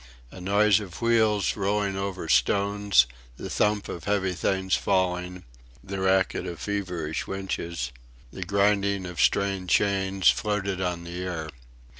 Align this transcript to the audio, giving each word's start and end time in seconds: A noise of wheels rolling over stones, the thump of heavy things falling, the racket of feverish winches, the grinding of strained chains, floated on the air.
A 0.31 0.41
noise 0.41 0.79
of 0.79 0.99
wheels 0.99 1.55
rolling 1.55 1.95
over 1.95 2.27
stones, 2.27 3.05
the 3.37 3.51
thump 3.51 3.87
of 3.87 4.05
heavy 4.05 4.33
things 4.33 4.73
falling, 4.73 5.43
the 5.83 5.99
racket 5.99 6.47
of 6.47 6.59
feverish 6.59 7.27
winches, 7.27 7.91
the 8.33 8.41
grinding 8.41 9.05
of 9.05 9.21
strained 9.21 9.69
chains, 9.69 10.27
floated 10.31 10.81
on 10.81 11.03
the 11.03 11.21
air. 11.23 11.49